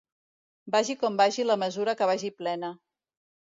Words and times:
Vagi 0.75 0.95
com 1.01 1.19
vagi, 1.19 1.45
la 1.51 1.59
mesura 1.65 1.97
que 2.01 2.09
vagi 2.15 2.35
plena. 2.43 2.75